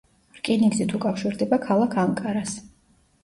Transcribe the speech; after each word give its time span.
რკინიგზით 0.37 0.95
უკავშირდება 0.99 1.59
ქალაქ 1.67 1.97
ანკარას. 2.05 2.57